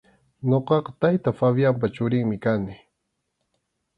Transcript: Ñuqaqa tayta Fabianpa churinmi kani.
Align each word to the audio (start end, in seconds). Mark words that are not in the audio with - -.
Ñuqaqa 0.49 0.91
tayta 0.99 1.29
Fabianpa 1.39 1.85
churinmi 1.95 2.37
kani. 2.43 2.73